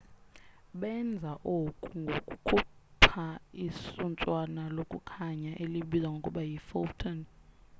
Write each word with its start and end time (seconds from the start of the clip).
benza 0.79 1.31
oku 1.57 1.87
ngokukhupha 2.03 3.27
isuntswana 3.65 4.63
lokukhanya 4.75 5.51
elibizwa 5.63 6.09
ngokuba 6.13 6.41
yi 6.49 6.57
photon 6.69 7.17